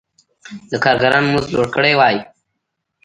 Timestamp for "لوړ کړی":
1.53-1.93